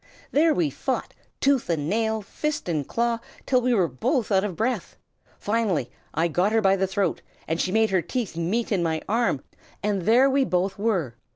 There 0.31 0.51
we 0.51 0.71
fought, 0.71 1.13
tooth 1.39 1.69
and 1.69 1.87
nail, 1.87 2.23
fist 2.23 2.67
and 2.67 2.87
claw, 2.87 3.19
till 3.45 3.61
we 3.61 3.71
were 3.71 3.87
both 3.87 4.31
out 4.31 4.43
of 4.43 4.55
breath. 4.55 4.97
Finally 5.37 5.91
I 6.11 6.27
got 6.27 6.51
her 6.51 6.59
by 6.59 6.75
the 6.75 6.87
throat, 6.87 7.21
and 7.47 7.61
she 7.61 7.71
made 7.71 7.91
her 7.91 8.01
teeth 8.01 8.35
meet 8.35 8.71
in 8.71 8.81
my 8.81 9.03
arm, 9.07 9.43
and 9.83 10.01
there 10.01 10.27
we 10.27 10.43
both 10.43 10.79
were. 10.79 11.13